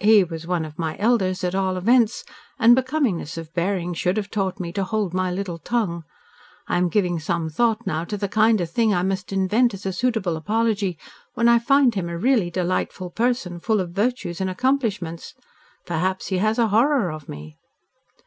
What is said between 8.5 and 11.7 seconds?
of thing I must invent as a suitable apology when I